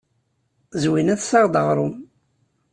Zwina 0.81 1.15
tessaɣ-d 1.19 1.55
aɣrum. 1.61 1.93